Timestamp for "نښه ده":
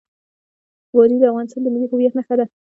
2.17-2.45